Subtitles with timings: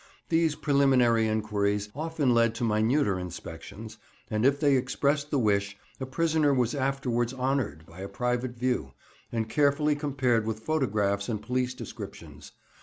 [0.29, 3.99] These preliminary enquiries often led to minuter inspections;
[4.31, 8.93] and if they expressed the wish, a prisoner was afterwards honoured by a private view,
[9.31, 12.51] and carefully compared with photographs and police descriptions.